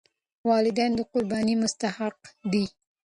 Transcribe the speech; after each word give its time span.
والدین 0.49 0.91
د 0.97 0.99
قربانۍ 1.11 1.55
مستحق 1.63 2.17
دي. 2.51 2.65